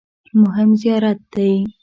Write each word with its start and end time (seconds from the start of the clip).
مهم 0.41 0.69
زیارت 0.81 1.17
دی. 1.33 1.53